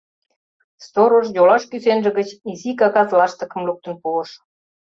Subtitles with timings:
[0.85, 4.29] Сторож йолаш кӱсенже гыч изи кагаз лаштыкым луктын пуыш.